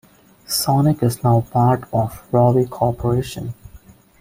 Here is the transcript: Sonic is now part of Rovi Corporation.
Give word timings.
Sonic 0.47 1.03
is 1.03 1.23
now 1.23 1.41
part 1.51 1.83
of 1.93 2.27
Rovi 2.31 2.67
Corporation. 2.67 3.53